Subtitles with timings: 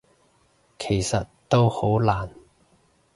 [0.79, 2.31] 其實都好難